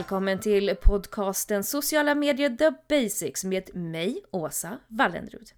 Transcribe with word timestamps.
välkommen 0.00 0.40
till 0.40 0.76
podcasten 0.82 1.64
Sociala 1.64 2.14
medier 2.14 2.50
The 2.50 2.70
Basics 2.88 3.44
med 3.44 3.76
mig, 3.76 4.22
Åsa 4.30 4.78
Wallenrud. 4.88 5.48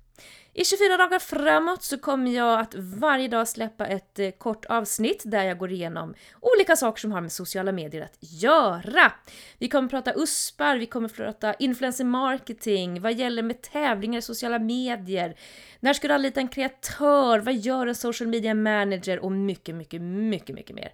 I 0.52 0.64
24 0.64 0.96
dagar 0.96 1.18
framåt 1.18 1.82
så 1.82 1.98
kommer 1.98 2.30
jag 2.30 2.60
att 2.60 2.74
varje 2.74 3.28
dag 3.28 3.48
släppa 3.48 3.86
ett 3.86 4.18
eh, 4.18 4.30
kort 4.30 4.64
avsnitt 4.64 5.22
där 5.24 5.44
jag 5.44 5.58
går 5.58 5.72
igenom 5.72 6.14
olika 6.40 6.76
saker 6.76 7.00
som 7.00 7.12
har 7.12 7.20
med 7.20 7.32
sociala 7.32 7.72
medier 7.72 8.02
att 8.02 8.16
göra. 8.20 9.12
Vi 9.58 9.68
kommer 9.68 9.88
prata 9.88 10.14
USPar, 10.14 10.76
vi 10.76 10.86
kommer 10.86 11.08
prata 11.08 11.54
influencer 11.54 12.04
marketing, 12.04 13.00
vad 13.00 13.12
gäller 13.14 13.42
med 13.42 13.62
tävlingar 13.62 14.18
i 14.18 14.22
sociala 14.22 14.58
medier, 14.58 15.36
när 15.80 15.92
ska 15.92 16.08
du 16.08 16.14
anlita 16.14 16.40
en 16.40 16.48
kreatör, 16.48 17.38
vad 17.38 17.54
gör 17.54 17.86
en 17.86 17.94
social 17.94 18.28
media 18.28 18.54
manager 18.54 19.18
och 19.18 19.32
mycket, 19.32 19.74
mycket, 19.74 20.02
mycket, 20.02 20.54
mycket 20.54 20.76
mer. 20.76 20.92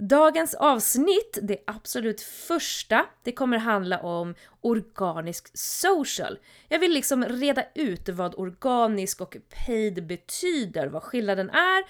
Dagens 0.00 0.54
avsnitt, 0.54 1.38
det 1.42 1.58
absolut 1.66 2.20
första, 2.20 3.06
det 3.22 3.32
kommer 3.32 3.58
handla 3.58 3.98
om 3.98 4.34
organisk 4.60 5.58
social. 5.58 6.38
Jag 6.68 6.78
vill 6.78 6.92
liksom 6.92 7.24
reda 7.24 7.64
ut 7.74 8.08
vad 8.08 8.34
organisk 8.38 9.20
och 9.20 9.36
paid 9.66 10.06
betyder, 10.06 10.86
vad 10.86 11.02
skillnaden 11.02 11.50
är 11.50 11.84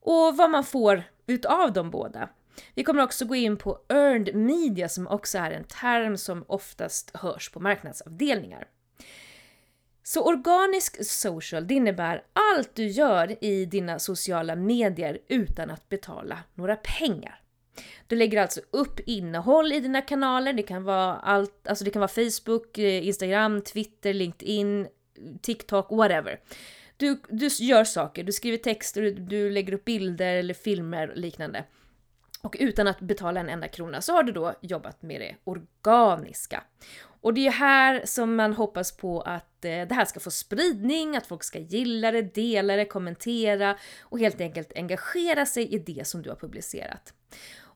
och 0.00 0.36
vad 0.36 0.50
man 0.50 0.64
får 0.64 1.02
utav 1.26 1.72
de 1.72 1.90
båda. 1.90 2.28
Vi 2.74 2.84
kommer 2.84 3.02
också 3.02 3.24
gå 3.24 3.34
in 3.34 3.56
på 3.56 3.78
earned 3.88 4.34
media 4.34 4.88
som 4.88 5.06
också 5.06 5.38
är 5.38 5.50
en 5.50 5.64
term 5.64 6.16
som 6.16 6.44
oftast 6.48 7.16
hörs 7.16 7.50
på 7.50 7.60
marknadsavdelningar. 7.60 8.68
Så 10.02 10.26
organisk 10.26 11.04
social, 11.04 11.66
det 11.66 11.74
innebär 11.74 12.22
allt 12.32 12.74
du 12.74 12.86
gör 12.86 13.44
i 13.44 13.64
dina 13.64 13.98
sociala 13.98 14.56
medier 14.56 15.18
utan 15.28 15.70
att 15.70 15.88
betala 15.88 16.38
några 16.54 16.76
pengar. 16.76 17.40
Du 18.06 18.16
lägger 18.16 18.42
alltså 18.42 18.60
upp 18.70 19.00
innehåll 19.06 19.72
i 19.72 19.80
dina 19.80 20.00
kanaler. 20.02 20.52
Det 20.52 20.62
kan 20.62 20.84
vara 20.84 21.16
allt, 21.16 21.68
alltså 21.68 21.84
det 21.84 21.90
kan 21.90 22.00
vara 22.00 22.08
Facebook, 22.08 22.78
eh, 22.78 23.06
Instagram, 23.06 23.62
Twitter, 23.62 24.14
LinkedIn, 24.14 24.86
TikTok, 25.42 25.90
whatever. 25.90 26.40
Du, 26.96 27.22
du 27.28 27.46
gör 27.46 27.84
saker, 27.84 28.24
du 28.24 28.32
skriver 28.32 28.58
texter, 28.58 29.02
du, 29.02 29.10
du 29.10 29.50
lägger 29.50 29.72
upp 29.72 29.84
bilder 29.84 30.36
eller 30.36 30.54
filmer 30.54 31.10
och 31.10 31.16
liknande. 31.16 31.64
Och 32.42 32.56
utan 32.60 32.86
att 32.86 33.00
betala 33.00 33.40
en 33.40 33.48
enda 33.48 33.68
krona 33.68 34.00
så 34.00 34.12
har 34.12 34.22
du 34.22 34.32
då 34.32 34.54
jobbat 34.60 35.02
med 35.02 35.20
det 35.20 35.36
organiska. 35.44 36.62
Och 37.22 37.34
det 37.34 37.46
är 37.46 37.50
här 37.50 38.02
som 38.04 38.36
man 38.36 38.52
hoppas 38.52 38.96
på 38.96 39.20
att 39.20 39.64
eh, 39.64 39.70
det 39.70 39.94
här 39.94 40.04
ska 40.04 40.20
få 40.20 40.30
spridning, 40.30 41.16
att 41.16 41.26
folk 41.26 41.44
ska 41.44 41.58
gilla 41.58 42.10
det, 42.10 42.22
dela 42.22 42.76
det, 42.76 42.84
kommentera 42.84 43.76
och 44.00 44.18
helt 44.18 44.40
enkelt 44.40 44.72
engagera 44.76 45.46
sig 45.46 45.74
i 45.74 45.78
det 45.78 46.06
som 46.06 46.22
du 46.22 46.30
har 46.30 46.36
publicerat. 46.36 47.14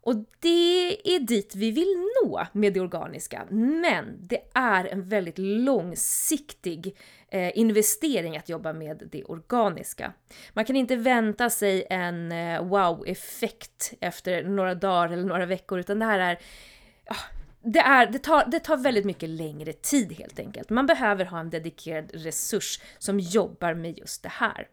Och 0.04 0.14
det 0.40 1.14
är 1.14 1.20
dit 1.20 1.54
vi 1.54 1.70
vill 1.70 1.94
nå 2.22 2.46
med 2.52 2.72
det 2.72 2.80
organiska. 2.80 3.46
Men 3.50 4.16
det 4.20 4.40
är 4.54 4.84
en 4.84 5.08
väldigt 5.08 5.38
långsiktig 5.38 6.96
eh, 7.28 7.58
investering 7.58 8.36
att 8.36 8.48
jobba 8.48 8.72
med 8.72 9.08
det 9.12 9.24
organiska. 9.24 10.12
Man 10.52 10.64
kan 10.64 10.76
inte 10.76 10.96
vänta 10.96 11.50
sig 11.50 11.86
en 11.90 12.32
eh, 12.32 12.64
wow-effekt 12.64 13.92
efter 14.00 14.44
några 14.44 14.74
dagar 14.74 15.12
eller 15.12 15.24
några 15.24 15.46
veckor, 15.46 15.78
utan 15.80 15.98
det 15.98 16.04
här 16.04 16.18
är 16.18 16.38
ja, 17.04 17.16
det, 17.62 17.78
är, 17.78 18.06
det, 18.06 18.18
tar, 18.18 18.44
det 18.46 18.60
tar 18.60 18.76
väldigt 18.76 19.04
mycket 19.04 19.28
längre 19.28 19.72
tid 19.72 20.12
helt 20.12 20.38
enkelt. 20.38 20.70
Man 20.70 20.86
behöver 20.86 21.24
ha 21.24 21.40
en 21.40 21.50
dedikerad 21.50 22.10
resurs 22.14 22.80
som 22.98 23.20
jobbar 23.20 23.74
med 23.74 23.98
just 23.98 24.22
det 24.22 24.32
här. 24.32 24.68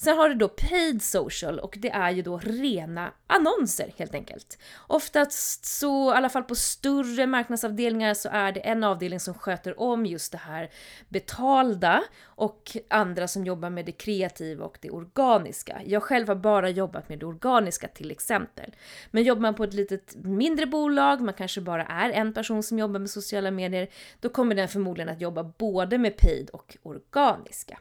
Sen 0.00 0.18
har 0.18 0.28
du 0.28 0.34
då 0.34 0.48
paid 0.48 1.02
social 1.02 1.58
och 1.58 1.74
det 1.78 1.90
är 1.90 2.10
ju 2.10 2.22
då 2.22 2.38
rena 2.38 3.12
annonser 3.26 3.92
helt 3.96 4.14
enkelt. 4.14 4.58
Oftast 4.86 5.64
så, 5.64 6.12
i 6.12 6.16
alla 6.16 6.28
fall 6.28 6.42
på 6.42 6.54
större 6.54 7.26
marknadsavdelningar 7.26 8.14
så 8.14 8.28
är 8.32 8.52
det 8.52 8.60
en 8.60 8.84
avdelning 8.84 9.20
som 9.20 9.34
sköter 9.34 9.80
om 9.80 10.06
just 10.06 10.32
det 10.32 10.38
här 10.38 10.70
betalda 11.08 12.02
och 12.24 12.76
andra 12.90 13.28
som 13.28 13.44
jobbar 13.44 13.70
med 13.70 13.86
det 13.86 13.92
kreativa 13.92 14.64
och 14.64 14.78
det 14.80 14.90
organiska. 14.90 15.80
Jag 15.86 16.02
själv 16.02 16.28
har 16.28 16.34
bara 16.34 16.68
jobbat 16.68 17.08
med 17.08 17.18
det 17.18 17.26
organiska 17.26 17.88
till 17.88 18.10
exempel. 18.10 18.74
Men 19.10 19.22
jobbar 19.22 19.42
man 19.42 19.54
på 19.54 19.64
ett 19.64 19.74
litet 19.74 20.14
mindre 20.16 20.66
bolag, 20.66 21.20
man 21.20 21.34
kanske 21.34 21.60
bara 21.60 21.84
är 21.84 22.10
en 22.10 22.32
person 22.32 22.62
som 22.62 22.78
jobbar 22.78 23.00
med 23.00 23.10
sociala 23.10 23.50
medier, 23.50 23.88
då 24.20 24.28
kommer 24.28 24.54
den 24.54 24.68
förmodligen 24.68 25.08
att 25.08 25.20
jobba 25.20 25.42
både 25.42 25.98
med 25.98 26.16
paid 26.16 26.50
och 26.50 26.76
organiska. 26.82 27.78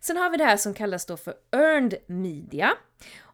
Sen 0.00 0.16
har 0.16 0.30
vi 0.30 0.36
det 0.36 0.44
här 0.44 0.56
som 0.56 0.74
kallas 0.74 1.06
då 1.06 1.16
för 1.16 1.34
earned 1.52 1.94
media. 2.06 2.72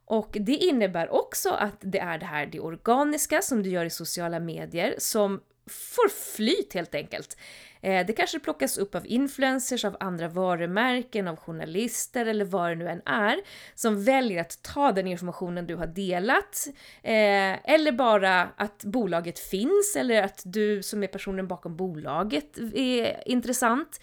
Och 0.04 0.36
det 0.40 0.56
innebär 0.56 1.14
också 1.14 1.50
att 1.50 1.76
det 1.80 1.98
är 1.98 2.18
det 2.18 2.26
här 2.26 2.46
det 2.46 2.60
organiska 2.60 3.42
som 3.42 3.62
du 3.62 3.70
gör 3.70 3.84
i 3.84 3.90
sociala 3.90 4.40
medier 4.40 4.94
som 4.98 5.40
får 5.70 6.08
flyt 6.08 6.74
helt 6.74 6.94
enkelt. 6.94 7.36
Eh, 7.80 8.06
det 8.06 8.12
kanske 8.12 8.38
plockas 8.38 8.78
upp 8.78 8.94
av 8.94 9.06
influencers, 9.06 9.84
av 9.84 9.96
andra 10.00 10.28
varumärken, 10.28 11.28
av 11.28 11.36
journalister 11.36 12.26
eller 12.26 12.44
vad 12.44 12.70
det 12.70 12.74
nu 12.74 12.88
än 12.88 13.02
är 13.06 13.36
som 13.74 14.04
väljer 14.04 14.40
att 14.40 14.62
ta 14.62 14.92
den 14.92 15.06
informationen 15.06 15.66
du 15.66 15.76
har 15.76 15.86
delat 15.86 16.66
eh, 17.02 17.72
eller 17.72 17.92
bara 17.92 18.42
att 18.56 18.84
bolaget 18.84 19.38
finns 19.38 19.96
eller 19.96 20.22
att 20.22 20.42
du 20.44 20.82
som 20.82 21.02
är 21.02 21.06
personen 21.06 21.48
bakom 21.48 21.76
bolaget 21.76 22.58
är 22.74 23.28
intressant. 23.28 24.00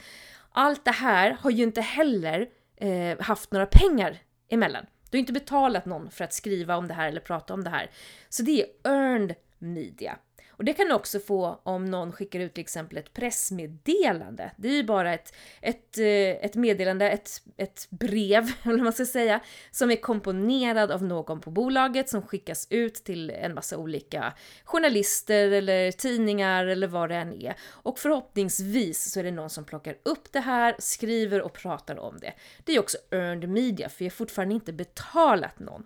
Allt 0.52 0.86
det 0.86 0.92
här 0.92 1.32
har 1.32 1.52
ju 1.52 1.64
inte 1.64 1.82
heller 1.82 2.50
eh, 2.76 3.20
haft 3.20 3.52
några 3.52 3.66
pengar 3.66 4.18
emellan. 4.50 4.86
Du 5.10 5.18
har 5.18 5.20
inte 5.20 5.34
betalat 5.34 5.86
någon 5.86 6.12
för 6.12 6.24
att 6.24 6.34
skriva 6.34 6.78
om 6.78 6.88
det 6.88 6.94
här 6.94 7.08
eller 7.08 7.22
prata 7.22 7.54
om 7.54 7.64
det 7.64 7.70
här. 7.70 7.92
Så 8.30 8.44
det 8.44 8.62
är 8.62 8.92
earned 8.92 9.36
media. 9.58 10.18
Och 10.60 10.66
det 10.66 10.74
kan 10.74 10.88
du 10.88 10.94
också 10.94 11.20
få 11.20 11.60
om 11.64 11.86
någon 11.86 12.12
skickar 12.12 12.40
ut 12.40 12.54
till 12.54 12.62
exempel 12.62 12.98
ett 12.98 13.14
pressmeddelande. 13.14 14.52
Det 14.58 14.68
är 14.68 14.74
ju 14.74 14.84
bara 14.84 15.14
ett, 15.14 15.36
ett, 15.62 15.98
eh, 15.98 16.06
ett 16.46 16.56
meddelande, 16.56 17.10
ett, 17.10 17.42
ett 17.58 17.88
brev, 17.90 18.44
eller 18.64 18.74
vad 18.74 18.84
man 18.84 18.94
ska 18.94 19.06
säga, 19.06 19.40
som 19.72 19.92
är 19.92 19.96
komponerad 19.96 20.92
av 20.92 21.04
någon 21.04 21.42
på 21.42 21.52
bolaget 21.52 22.10
som 22.10 22.22
skickas 22.22 22.68
ut 22.70 22.94
till 22.94 23.30
en 23.30 23.54
massa 23.54 23.78
olika 23.78 24.34
journalister 24.64 25.52
eller 25.52 25.92
tidningar 25.92 26.66
eller 26.66 26.88
vad 26.88 27.10
det 27.10 27.16
än 27.16 27.34
är. 27.34 27.56
Och 27.70 28.00
förhoppningsvis 28.00 29.12
så 29.12 29.20
är 29.20 29.24
det 29.24 29.32
någon 29.32 29.50
som 29.50 29.66
plockar 29.66 29.96
upp 30.04 30.32
det 30.32 30.40
här, 30.40 30.76
skriver 30.80 31.42
och 31.42 31.54
pratar 31.54 32.00
om 32.00 32.20
det. 32.20 32.34
Det 32.64 32.76
är 32.76 32.80
också 32.80 32.98
earned 33.12 33.50
media, 33.50 33.90
för 33.90 34.04
jag 34.04 34.12
har 34.12 34.16
fortfarande 34.16 34.56
inte 34.56 34.74
betalat 34.74 35.60
någon. 35.60 35.86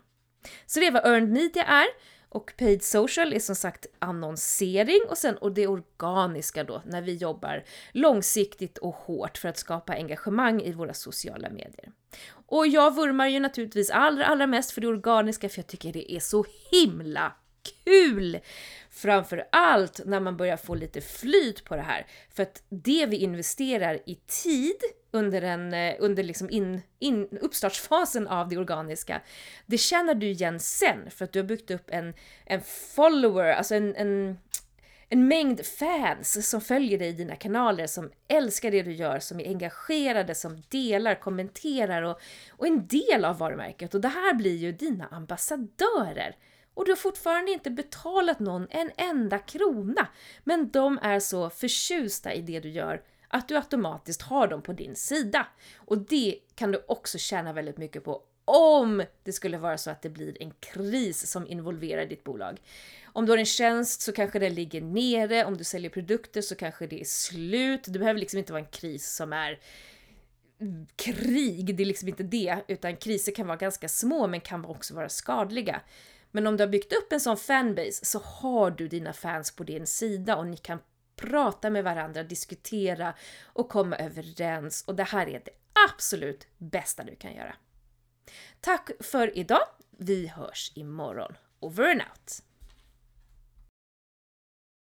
Så 0.65 0.79
det 0.79 0.87
är 0.87 0.91
vad 0.91 1.05
earned 1.05 1.29
media 1.29 1.63
är. 1.63 1.87
Och 2.33 2.53
paid 2.57 2.83
social 2.83 3.33
är 3.33 3.39
som 3.39 3.55
sagt 3.55 3.85
annonsering 3.99 5.01
och 5.09 5.17
sen 5.17 5.37
och 5.37 5.51
det 5.51 5.67
organiska 5.67 6.63
då 6.63 6.81
när 6.85 7.01
vi 7.01 7.15
jobbar 7.15 7.63
långsiktigt 7.91 8.77
och 8.77 8.95
hårt 8.95 9.37
för 9.37 9.49
att 9.49 9.57
skapa 9.57 9.93
engagemang 9.93 10.61
i 10.61 10.71
våra 10.71 10.93
sociala 10.93 11.49
medier. 11.49 11.91
Och 12.45 12.67
jag 12.67 12.95
vurmar 12.95 13.27
ju 13.27 13.39
naturligtvis 13.39 13.89
allra, 13.89 14.25
allra 14.25 14.47
mest 14.47 14.71
för 14.71 14.81
det 14.81 14.87
organiska 14.87 15.49
för 15.49 15.59
jag 15.59 15.67
tycker 15.67 15.93
det 15.93 16.13
är 16.13 16.19
så 16.19 16.45
himla 16.71 17.33
kul! 17.85 18.39
Framför 18.95 19.47
allt 19.51 20.01
när 20.05 20.19
man 20.19 20.37
börjar 20.37 20.57
få 20.57 20.75
lite 20.75 21.01
flyt 21.01 21.65
på 21.65 21.75
det 21.75 21.81
här. 21.81 22.05
För 22.29 22.43
att 22.43 22.63
det 22.69 23.05
vi 23.05 23.17
investerar 23.17 23.99
i 24.05 24.15
tid 24.15 24.77
under, 25.11 25.41
en, 25.41 25.73
eh, 25.73 25.95
under 25.99 26.23
liksom 26.23 26.49
in, 26.49 26.81
in, 26.99 27.27
uppstartsfasen 27.41 28.27
av 28.27 28.49
det 28.49 28.57
organiska, 28.57 29.21
det 29.65 29.77
känner 29.77 30.15
du 30.15 30.27
igen 30.27 30.59
sen 30.59 31.11
för 31.11 31.25
att 31.25 31.31
du 31.31 31.39
har 31.39 31.47
byggt 31.47 31.71
upp 31.71 31.89
en, 31.89 32.13
en 32.45 32.61
follower, 32.95 33.53
alltså 33.53 33.75
en, 33.75 33.95
en, 33.95 34.37
en 35.09 35.27
mängd 35.27 35.65
fans 35.65 36.49
som 36.49 36.61
följer 36.61 36.99
dig 36.99 37.07
i 37.09 37.13
dina 37.13 37.35
kanaler, 37.35 37.87
som 37.87 38.11
älskar 38.27 38.71
det 38.71 38.81
du 38.81 38.93
gör, 38.93 39.19
som 39.19 39.39
är 39.39 39.47
engagerade, 39.47 40.35
som 40.35 40.63
delar, 40.69 41.15
kommenterar 41.15 42.01
och, 42.01 42.21
och 42.49 42.67
en 42.67 42.87
del 42.87 43.25
av 43.25 43.37
varumärket. 43.37 43.93
Och 43.93 44.01
det 44.01 44.07
här 44.07 44.33
blir 44.33 44.55
ju 44.55 44.71
dina 44.71 45.07
ambassadörer. 45.07 46.35
Och 46.73 46.85
du 46.85 46.91
har 46.91 46.95
fortfarande 46.95 47.51
inte 47.51 47.71
betalat 47.71 48.39
någon 48.39 48.67
en 48.69 48.91
enda 48.97 49.39
krona. 49.39 50.07
Men 50.43 50.69
de 50.69 50.99
är 51.01 51.19
så 51.19 51.49
förtjusta 51.49 52.33
i 52.33 52.41
det 52.41 52.59
du 52.59 52.69
gör 52.69 53.03
att 53.27 53.47
du 53.47 53.55
automatiskt 53.55 54.21
har 54.21 54.47
dem 54.47 54.61
på 54.61 54.73
din 54.73 54.95
sida. 54.95 55.47
Och 55.77 55.97
det 55.97 56.39
kan 56.55 56.71
du 56.71 56.83
också 56.87 57.17
tjäna 57.17 57.53
väldigt 57.53 57.77
mycket 57.77 58.03
på 58.03 58.21
om 58.45 59.03
det 59.23 59.33
skulle 59.33 59.57
vara 59.57 59.77
så 59.77 59.91
att 59.91 60.01
det 60.01 60.09
blir 60.09 60.41
en 60.41 60.51
kris 60.51 61.31
som 61.31 61.47
involverar 61.47 62.05
ditt 62.05 62.23
bolag. 62.23 62.61
Om 63.05 63.25
du 63.25 63.31
har 63.31 63.37
en 63.37 63.45
tjänst 63.45 64.01
så 64.01 64.11
kanske 64.11 64.39
det 64.39 64.49
ligger 64.49 64.81
nere, 64.81 65.45
om 65.45 65.57
du 65.57 65.63
säljer 65.63 65.89
produkter 65.89 66.41
så 66.41 66.55
kanske 66.55 66.87
det 66.87 67.01
är 67.01 67.05
slut. 67.05 67.83
Det 67.87 67.99
behöver 67.99 68.19
liksom 68.19 68.39
inte 68.39 68.53
vara 68.53 68.63
en 68.63 68.71
kris 68.71 69.15
som 69.15 69.33
är 69.33 69.59
krig, 70.95 71.75
det 71.75 71.83
är 71.83 71.85
liksom 71.85 72.07
inte 72.07 72.23
det, 72.23 72.57
utan 72.67 72.97
kriser 72.97 73.31
kan 73.31 73.47
vara 73.47 73.57
ganska 73.57 73.89
små 73.89 74.27
men 74.27 74.41
kan 74.41 74.65
också 74.65 74.95
vara 74.95 75.09
skadliga. 75.09 75.81
Men 76.35 76.47
om 76.47 76.57
du 76.57 76.63
har 76.63 76.69
byggt 76.69 76.93
upp 76.93 77.13
en 77.13 77.19
sån 77.19 77.37
fanbase 77.37 78.05
så 78.05 78.19
har 78.19 78.71
du 78.71 78.87
dina 78.87 79.13
fans 79.13 79.51
på 79.51 79.63
din 79.63 79.87
sida 79.87 80.35
och 80.35 80.47
ni 80.47 80.57
kan 80.57 80.79
prata 81.15 81.69
med 81.69 81.83
varandra, 81.83 82.23
diskutera 82.23 83.13
och 83.43 83.69
komma 83.69 83.95
överens 83.95 84.83
och 84.87 84.95
det 84.95 85.03
här 85.03 85.27
är 85.27 85.41
det 85.45 85.51
absolut 85.89 86.47
bästa 86.57 87.03
du 87.03 87.15
kan 87.15 87.33
göra. 87.35 87.55
Tack 88.61 88.89
för 88.99 89.37
idag! 89.37 89.67
Vi 89.97 90.27
hörs 90.27 90.71
imorgon. 90.75 91.33
Over 91.59 91.91
and 91.91 92.01
out! 92.01 92.43